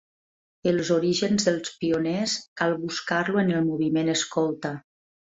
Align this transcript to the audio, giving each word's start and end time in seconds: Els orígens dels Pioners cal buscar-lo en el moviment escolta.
Els 0.69 0.87
orígens 0.93 1.43
dels 1.49 1.73
Pioners 1.83 2.33
cal 2.61 2.73
buscar-lo 2.85 3.43
en 3.43 3.51
el 3.59 3.67
moviment 3.67 4.09
escolta. 4.15 4.73